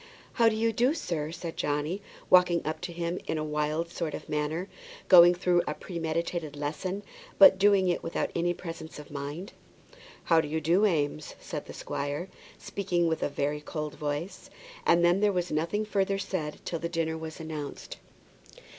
[0.33, 4.15] "How do you do, sir?" said Johnny, walking up to him in a wild sort
[4.15, 4.67] of manner,
[5.07, 7.03] going through a premeditated lesson,
[7.37, 9.53] but doing it without any presence of mind.
[10.23, 14.49] "How do you do, Eames?" said the squire, speaking with a very cold voice.
[14.87, 17.97] And then there was nothing further said till the dinner was announced.